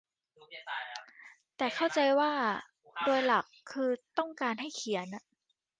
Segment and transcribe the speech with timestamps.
[1.57, 2.31] แต่เข้าใจว่า
[3.05, 5.07] โดยหลักคือต้องการให้เขียน